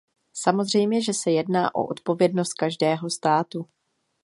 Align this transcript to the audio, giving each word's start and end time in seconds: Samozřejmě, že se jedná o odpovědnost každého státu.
Samozřejmě, 0.33 1.01
že 1.01 1.13
se 1.13 1.31
jedná 1.31 1.75
o 1.75 1.85
odpovědnost 1.87 2.53
každého 2.53 3.09
státu. 3.09 3.65